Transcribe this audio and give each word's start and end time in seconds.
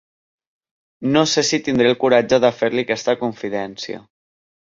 No 1.15 1.21
sé 1.33 1.43
si 1.49 1.59
tindré 1.67 1.91
el 1.93 1.99
coratge 2.05 2.41
de 2.45 2.51
fer-li 2.61 2.85
aquesta 2.87 3.17
confidència. 3.23 4.01